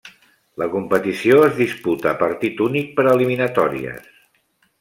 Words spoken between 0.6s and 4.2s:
La competició es disputa a partit únic per eliminatòries.